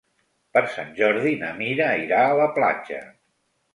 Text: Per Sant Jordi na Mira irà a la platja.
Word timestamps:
Per 0.57 0.61
Sant 0.77 0.87
Jordi 0.99 1.33
na 1.43 1.51
Mira 1.59 1.91
irà 2.07 2.23
a 2.31 2.35
la 2.43 2.49
platja. 2.57 3.03